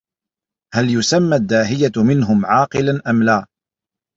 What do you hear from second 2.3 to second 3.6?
عَاقِلًا أَمْ لَا